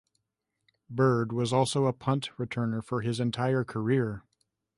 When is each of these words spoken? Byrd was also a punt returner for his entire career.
Byrd 0.89 1.31
was 1.31 1.53
also 1.53 1.85
a 1.85 1.93
punt 1.93 2.31
returner 2.39 2.83
for 2.83 3.01
his 3.01 3.19
entire 3.19 3.63
career. 3.63 4.23